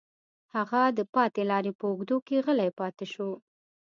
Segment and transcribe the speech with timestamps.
[0.55, 3.29] هغه د پاتې لارې په اوږدو کې غلی پاتې شو